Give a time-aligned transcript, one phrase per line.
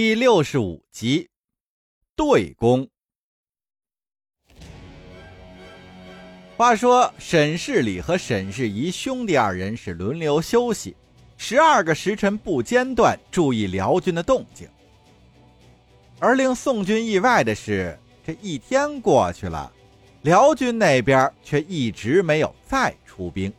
[0.00, 1.28] 第六十五集，
[2.14, 2.88] 对攻。
[6.56, 10.94] 话说沈世礼和沈世仪兄弟二人是轮流休息，
[11.36, 14.68] 十二个时辰不间断注意辽军的动静。
[16.20, 19.72] 而令宋军意外的是，这一天过去了，
[20.22, 23.52] 辽军那边却一直没有再出兵。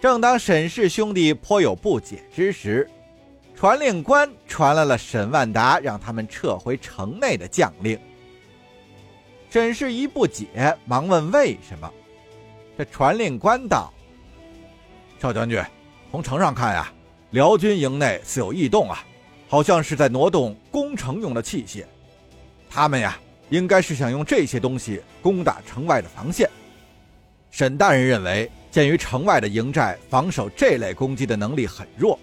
[0.00, 2.88] 正当沈氏兄弟颇有不解之时，
[3.56, 7.98] 传令官传来了沈万达让他们撤回城内的将令。
[9.48, 11.90] 沈世仪不解，忙问为什么。
[12.76, 13.90] 这传令官道
[15.18, 15.58] ：“少将军，
[16.10, 16.92] 从城上看呀，
[17.30, 19.02] 辽军营内似有异动啊，
[19.48, 21.86] 好像是在挪动攻城用的器械。
[22.68, 23.16] 他们呀，
[23.48, 26.46] 应该是想用这些东西攻打城外的防线。
[27.50, 32.18] 沈大人认为，鉴于城外的营寨防守这类攻击的能力很弱。”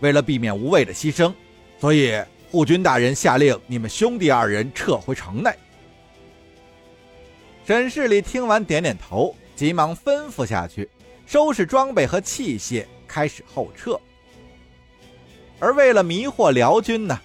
[0.00, 1.32] 为了避免无谓的牺牲，
[1.80, 2.12] 所以
[2.50, 5.50] 护军大人下令你们兄弟二人撤回城内。
[7.64, 10.88] 沈世礼听完点点头，急忙吩咐下去，
[11.26, 14.00] 收拾装备和器械，开始后撤。
[15.58, 17.18] 而为了迷惑辽军呢，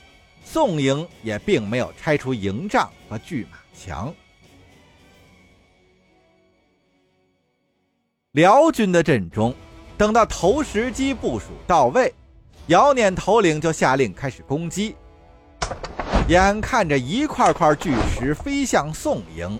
[0.43, 4.13] 宋营也并没有拆除营帐和拒马墙。
[8.31, 9.53] 辽军的阵中，
[9.97, 12.11] 等到投石机部署到位。
[12.67, 14.95] 姚念头领就下令开始攻击，
[16.27, 19.59] 眼看着一块块巨石飞向宋营，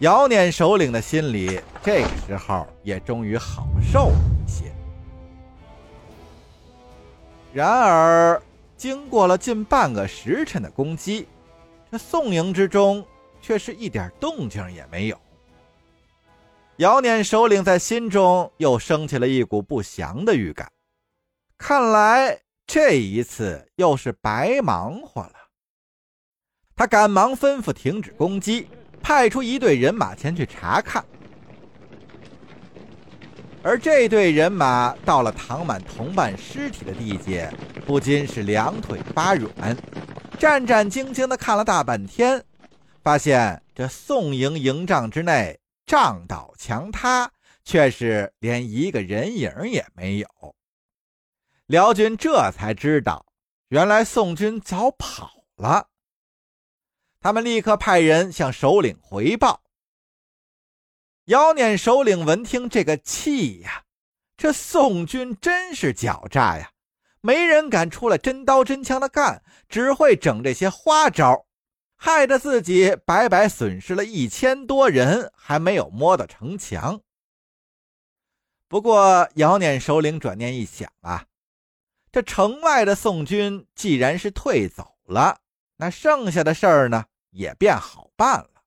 [0.00, 4.64] 姚念首领的心里这个时候也终于好受了一些。
[7.54, 8.42] 然而，
[8.76, 11.26] 经过了近半个时辰的攻击，
[11.90, 13.02] 这宋营之中
[13.40, 15.18] 却是一点动静也没有。
[16.78, 20.70] 姚念首领在心中又升起了一股不祥的预感。
[21.58, 25.32] 看来这一次又是白忙活了。
[26.74, 28.68] 他赶忙吩咐停止攻击，
[29.02, 31.04] 派出一队人马前去查看。
[33.62, 37.50] 而这队人马到了躺满同伴尸体的地界，
[37.84, 39.76] 不禁是两腿发软，
[40.38, 42.44] 战战兢兢地看了大半天，
[43.02, 47.28] 发现这宋营营帐之内帐倒墙塌，
[47.64, 50.28] 却是连一个人影也没有。
[51.66, 53.26] 辽军这才知道，
[53.68, 55.88] 原来宋军早跑了。
[57.20, 59.64] 他们立刻派人向首领回报。
[61.24, 63.82] 姚念首领闻听这个气呀，
[64.36, 66.70] 这宋军真是狡诈呀！
[67.20, 71.46] 没人敢出来真刀真枪的干，只会整这些花招，
[71.96, 77.00] 害得自己白白损失了一千多人，还没有摸到城墙。
[78.68, 81.26] 不过姚念首领转念一想啊。
[82.16, 85.42] 这城外的宋军既然是退走了，
[85.76, 88.62] 那剩下的事儿呢也便好办了。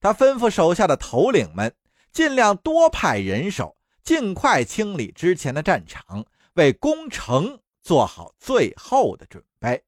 [0.00, 1.76] 他吩咐手下的头领们
[2.10, 9.84] 尽量多派人手，尽快清理之前的战场，为攻城做好最后的准备。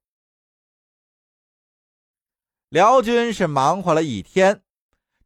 [2.69, 4.61] 辽军是忙活了一天，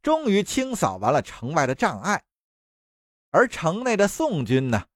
[0.00, 2.24] 终于清扫完了城外的障碍，
[3.28, 4.86] 而城内的宋军呢？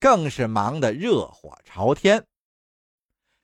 [0.00, 2.24] 更是忙得热火朝天，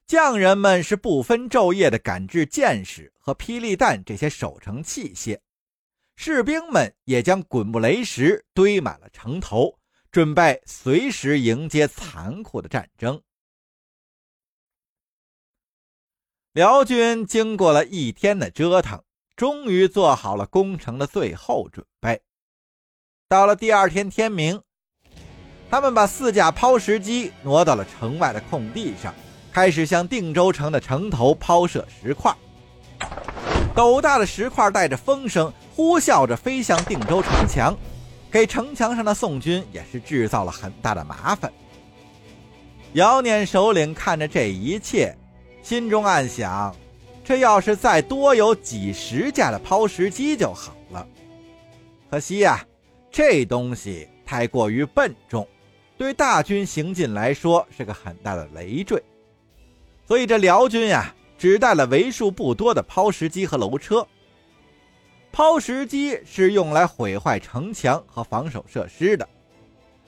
[0.06, 5.41] 匠人们是不分昼夜的赶制箭矢和霹雳弹这些守城器械，
[6.14, 9.76] 士兵们也将滚木雷石堆满了城头，
[10.12, 13.20] 准备随时迎接残酷的战争。
[16.53, 19.03] 辽军经过了一天的折腾，
[19.34, 22.22] 终于做好了攻城的最后准备。
[23.26, 24.62] 到了第二天天明。
[25.75, 29.12] 他们把四架抛石机挪到了城外的空地上，
[29.51, 32.33] 开始向定州城的城头抛射石块。
[33.75, 37.77] 斗大的石块带着风声，呼啸着飞向定州城墙，
[38.31, 41.53] 给城墙上的宋军也是制造了很大的麻烦。
[42.93, 45.12] 姚念首领看着这一切，
[45.61, 46.73] 心中暗想：
[47.25, 51.05] 这要是再多有几十架的抛石机就好了。
[52.09, 52.65] 可惜呀，
[53.11, 55.44] 这东西太过于笨重。
[55.96, 59.02] 对大军行进来说是个很大的累赘，
[60.06, 64.06] 所以这辽军呀，只带了为数不多的抛石机和楼车。
[65.31, 69.29] 抛石机是用来毁坏城墙和防守设施的，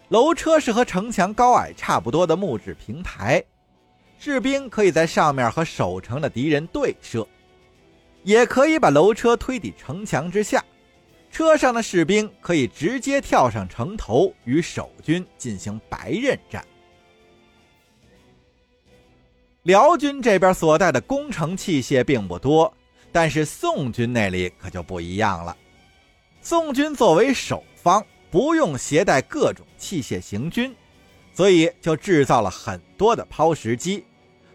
[0.08, 3.44] 楼车是和城墙高矮差不多的木质平台，
[4.18, 7.26] 士兵可以在上面和守城的敌人对射，
[8.22, 10.64] 也可以把楼车推抵城墙之下。
[11.36, 16.64] 车上的士兵可以直接跳上城头，与守军进行白刃战。
[19.64, 22.72] 辽军这边所带的攻城器械并不多，
[23.12, 25.54] 但是宋军那里可就不一样了。
[26.40, 30.74] 宋军作为守方，不用携带各种器械行军，
[31.34, 34.02] 所以就制造了很多的抛石机，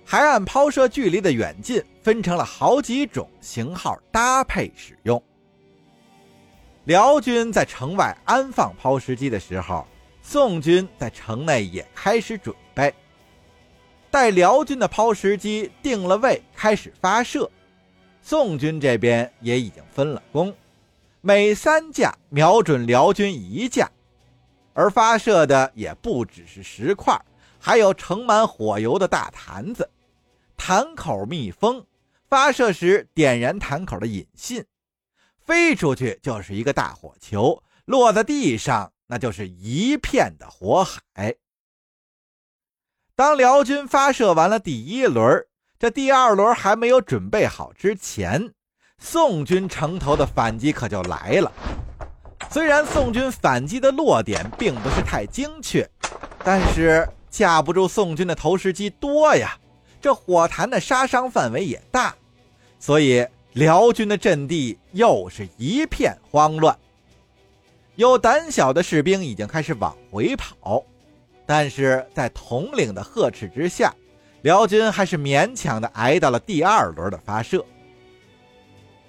[0.03, 5.21] 还按抛射距离的远近分成了好几种型号搭配使用。
[6.91, 9.87] 辽军在城外安放抛石机的时候，
[10.21, 12.93] 宋军在城内也开始准备。
[14.09, 17.49] 待辽军的抛石机定了位，开始发射，
[18.21, 20.53] 宋军这边也已经分了工，
[21.21, 23.89] 每三架瞄准辽军一架，
[24.73, 27.17] 而发射的也不只是石块，
[27.57, 29.89] 还有盛满火油的大坛子，
[30.57, 31.85] 坛口密封，
[32.27, 34.61] 发射时点燃坛口的引信，
[35.51, 41.35] 飞出去就是一个大火球，落在地上那就是一片的火海。
[43.17, 45.45] 当辽军发射完了第一轮，
[45.77, 48.53] 这第二轮还没有准备好之前，
[48.97, 51.51] 宋军城头的反击可就来了。
[52.49, 55.85] 虽然宋军反击的落点并不是太精确，
[56.45, 59.59] 但是架不住宋军的投石机多呀，
[59.99, 62.15] 这火坛的杀伤范围也大，
[62.79, 66.77] 所以辽军的阵地又是一片慌乱。
[67.95, 70.83] 有胆小的士兵已经开始往回跑。
[71.43, 73.93] 但是在统领的呵斥之下，
[74.41, 77.65] 辽军还是勉强的挨到了第二轮的发射。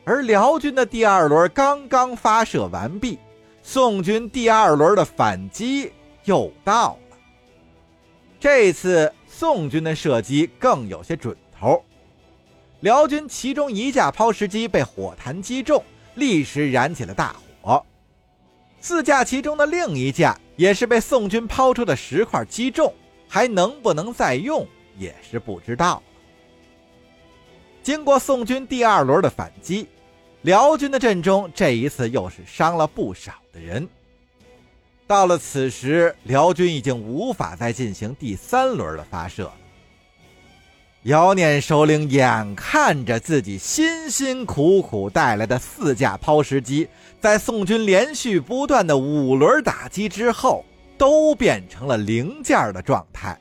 [0.04, 3.16] 而辽军的第二轮刚刚发射完毕，
[3.62, 5.92] 宋军第二轮的反击
[6.24, 7.16] 又到了。
[8.40, 11.36] 这次宋军的射击更有些准，
[12.82, 15.82] 辽军其中一架抛石机被火弹击中，
[16.16, 17.84] 立时燃起了大火。
[18.80, 22.92] 四架其中的另一架也是被宋军抛出的石块击中，
[23.28, 24.66] 还能不能再用
[24.98, 26.02] 也是不知道。
[27.84, 29.88] 经过宋军第二轮的反击，
[30.40, 33.88] 辽军的阵中这一次又是伤了不少的人。
[35.06, 39.48] 到了此时，辽军已经无法再进行第三轮的发射。
[41.04, 46.88] 姚念首领眼看着自己辛辛苦苦带来的四架抛石机，
[47.20, 50.64] 在宋军连续不断的五轮打击之后，
[50.96, 53.36] 都变成了零件的状态，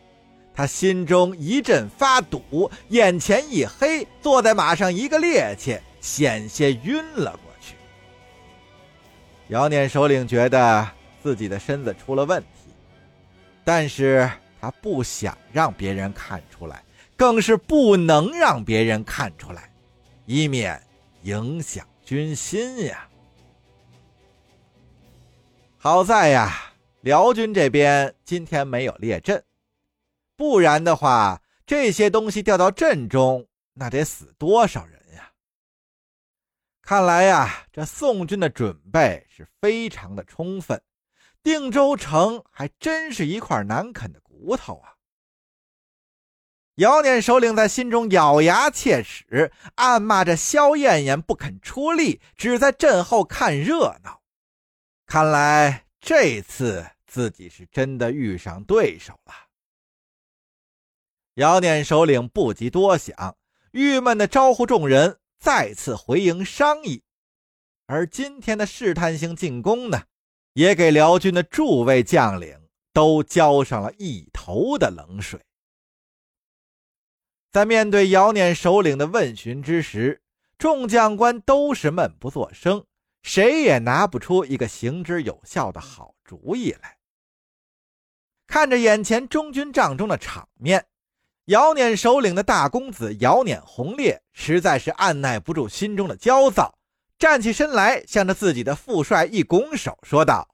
[0.55, 7.75] 他心中一阵发堵，眼前一黑，坐在马上一个趔趄，险些晕了过去。
[9.49, 10.87] 姚念首领觉得
[11.21, 12.73] 自己的身子出了问题，
[13.63, 14.27] 但是
[14.59, 16.81] 他不想让别人看出来。
[17.21, 19.71] 更是不能让别人看出来，
[20.25, 20.81] 以免
[21.21, 23.07] 影响军心呀。
[25.77, 29.43] 好在呀，辽军这边今天没有列阵，
[30.35, 35.31] 不然的话，这些东西掉到阵中，那得死多少人呀！
[36.81, 40.81] 看来呀，这宋军的准备是非常的充分，
[41.43, 44.95] 定州城还真是一块难啃的骨头啊。
[46.75, 54.21] 姚念首领在心中咬牙切齿，暗骂着萧燕燕不肯出力，只在阵后看热闹。
[55.05, 59.33] 看来这次自己是真的遇上对手了。
[61.35, 63.35] 姚念首领不及多想，
[63.71, 67.03] 郁闷的招呼众人再次回营商议。
[67.85, 70.03] 而今天的试探性进攻呢，
[70.53, 72.57] 也给辽军的诸位将领
[72.93, 75.41] 都浇上了一头的冷水。
[77.51, 80.21] 在面对姚念首领的问询之时，
[80.57, 82.85] 众将官都是闷不作声，
[83.23, 86.97] 谁也拿不出一个行之有效的好主意来。
[88.47, 90.85] 看着眼前中军帐中的场面，
[91.45, 96.77] 姚念首领的大公子姚念红烈实在是按耐不住心中的焦躁，
[97.19, 100.47] 站起身来，向着自己的父帅一拱手，说道：“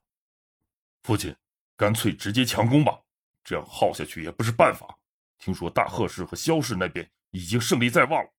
[1.04, 1.36] 父亲，
[1.75, 3.00] 干脆直接强攻吧，
[3.44, 4.97] 这样耗下去也不是办法。”
[5.39, 8.29] 听说大贺氏和萧氏那边已经胜利在望了。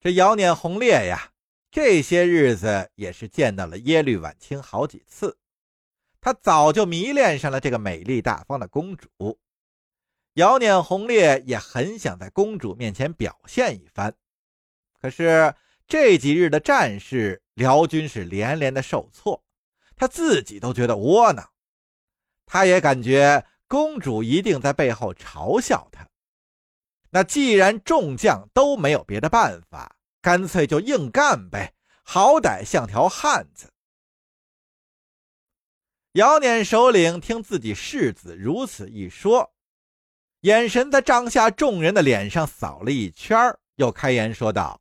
[0.00, 1.32] 这姚念红烈呀，
[1.70, 5.38] 这些日子也是见到了耶律婉清好几次，
[6.20, 9.38] 他早就迷恋上了这个美丽大方的公主。
[10.34, 14.14] 姚念红烈也很想在公主面前表现一番，
[15.00, 15.54] 可是
[15.86, 19.44] 这几日的战事，辽军是连连的受挫，
[19.96, 21.50] 他自己都觉得窝囊，
[22.46, 23.46] 他也感觉。
[23.68, 26.08] 公主一定在背后嘲笑他。
[27.10, 33.70] 那既然众将都没有别的办法，干脆就硬干呗，好歹像条汉子。
[36.12, 39.54] 姚念首领听自己世子如此一说，
[40.40, 43.36] 眼神在帐下众人的脸上扫了一圈，
[43.76, 44.80] 又开言说道：“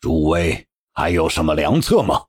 [0.00, 2.26] 诸位还有什么良策吗？”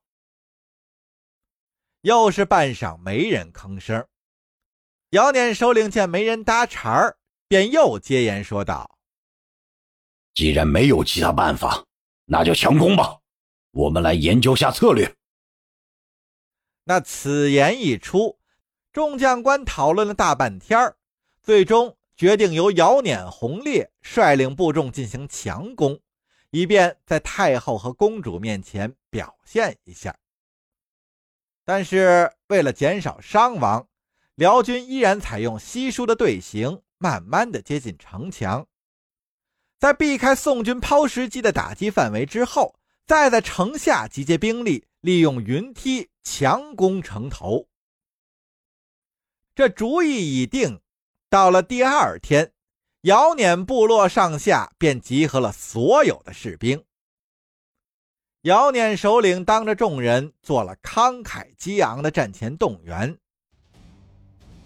[2.01, 4.05] 又是半晌没人吭声。
[5.13, 7.17] 姚念首领见没人搭茬儿，
[7.48, 8.98] 便又接言说道
[10.34, 11.86] ：“既然没有其他办法，
[12.25, 13.20] 那就强攻吧。
[13.70, 15.15] 我们来研究下策略。”
[16.86, 18.39] 那此言一出，
[18.91, 20.98] 众将官讨论了大半天儿
[21.43, 26.00] 最终决定由姚捻红烈率领部众进行强攻，
[26.50, 30.17] 以便在太后和公主面前表现一下。
[31.63, 33.88] 但是为了减少伤亡，
[34.35, 38.65] 辽军依然采用稀疏的队形，慢慢的接近城墙。
[39.79, 42.75] 在避开宋军抛石机的打击范围之后，
[43.05, 47.67] 再在城下集结兵力，利用云梯强攻城头。
[49.53, 50.81] 这主意已定，
[51.29, 52.53] 到了第二天，
[53.01, 56.83] 姚碾部落上下便集合了所有的士兵。
[58.41, 63.19] 姚碾首领当着众人做了慷慨激昂的战前动员。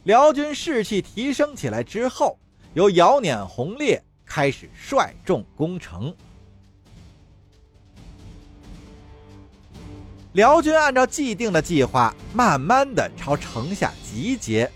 [0.07, 2.39] 辽军士气提升起来之后，
[2.73, 6.15] 由姚捻红烈开始率众攻城。
[10.31, 14.71] 辽军按照既定的计划，慢慢的朝城下集结。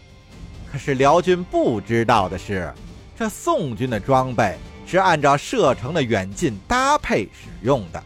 [0.69, 2.69] 可是辽军不知道的是，
[3.17, 8.03] 这宋军的装备是按照射程的远近搭配使用的。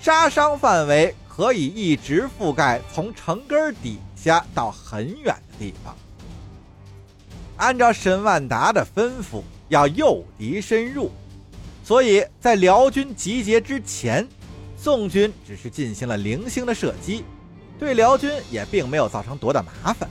[0.00, 5.92] 杀伤范围可以一直覆盖从城根底下到很远的地方。
[7.60, 11.10] 按照沈万达的吩咐，要诱敌深入，
[11.84, 14.26] 所以在辽军集结之前，
[14.78, 17.22] 宋军只是进行了零星的射击，
[17.78, 20.08] 对辽军也并没有造成多大麻烦。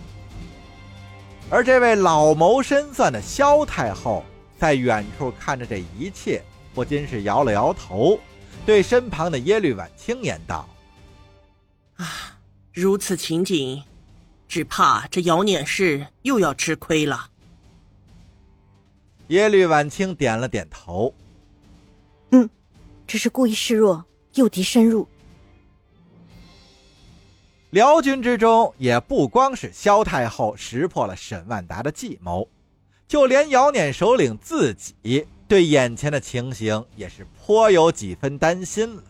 [1.50, 4.24] 而这位老谋深算的萧太后
[4.60, 6.44] 在远处看着这一切，
[6.75, 8.20] 不禁是摇了摇头。
[8.63, 10.70] 对身旁的耶律婉清言道
[11.98, 12.38] ：“啊，
[12.72, 13.82] 如此情景，
[14.48, 17.29] 只怕这姚念氏又要吃亏了。”
[19.29, 21.12] 耶律婉清点了点头
[22.31, 22.48] ：“嗯，
[23.07, 24.05] 只是故意示弱，
[24.36, 25.07] 诱敌深入。”
[27.71, 32.48] 辽军之中也不光是萧太后识破了沈万达的计谋，
[33.07, 35.25] 就连姚念首领自己。
[35.48, 39.03] 对眼前的情形也是颇有几分担心了，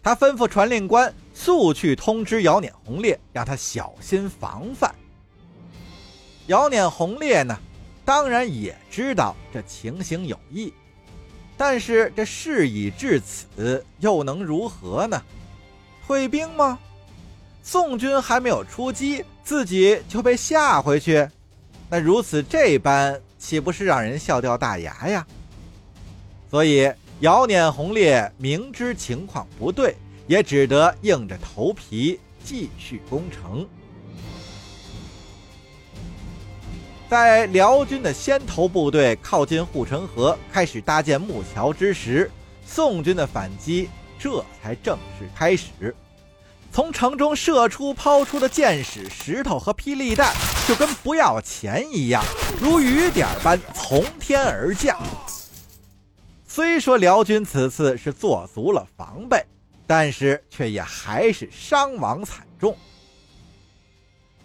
[0.00, 4.94] 他吩咐传令官速去通知姚捻红烈，让他小心防范。
[6.46, 7.58] 姚捻红烈呢，
[8.04, 10.72] 当然也知道这情形有异，
[11.56, 15.22] 但是这事已至此，又能如何呢？
[16.06, 16.78] 退兵吗？
[17.62, 21.28] 宋军还没有出击，自己就被吓回去？
[21.88, 23.20] 那如此这般。
[23.42, 25.26] 岂不是让人笑掉大牙呀？
[26.48, 29.96] 所以姚捻红烈明知情况不对，
[30.28, 33.66] 也只得硬着头皮继续攻城。
[37.12, 42.30] 在辽军的先头部队靠近护城河，开始搭建木桥之时，
[42.64, 45.94] 宋军的反击这才正式开始。
[46.72, 50.34] 从城中射出、抛出的箭矢、石头和霹雳弹，
[50.66, 52.24] 就跟不要钱一样，
[52.58, 54.98] 如雨点般从天而降。
[56.48, 59.44] 虽说辽军此次是做足了防备，
[59.86, 62.74] 但是却也还是伤亡惨重。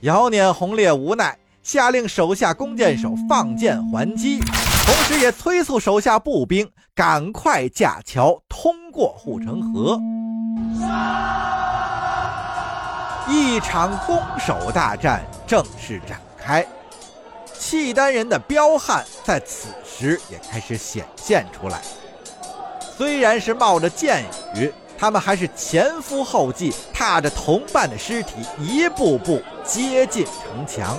[0.01, 9.99] 姚捻红烈无奈，下令手下弓箭手放箭还击，同时也催促手下步兵赶快架桥通过护城河。
[13.27, 16.65] 一场攻守大战正式展开，
[17.59, 21.81] 契丹人的彪悍在此时也开始显现出来。
[22.95, 24.23] 虽然是冒着箭
[24.55, 30.97] 雨，他们还是前赴后继，踏着同伴的尸体，一步步接近城墙。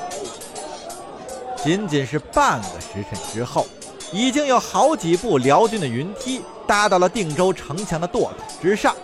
[1.62, 3.66] 仅仅是半个时辰之后，
[4.12, 8.94] 已经有好几部辽军的云梯搭到了定州城墙的垛口之上。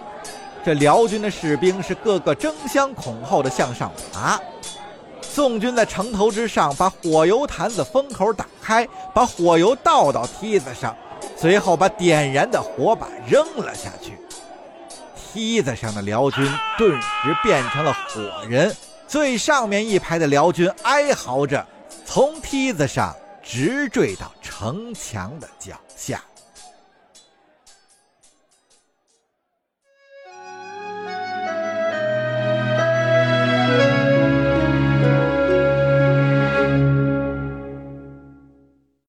[0.65, 4.41] 这辽军的士兵是个个争相恐后的向上爬，
[5.21, 10.97] 宋军在城头之上把火油坛子封口打开，把火油倒到梯子上，
[11.37, 14.19] 随后把点燃的火把扔了下去。
[15.33, 18.75] 梯子上的辽军顿时变成了火人，
[19.07, 21.67] 最上面一排的辽军哀嚎着，
[22.05, 26.23] 从梯子上直坠到城墙的脚下。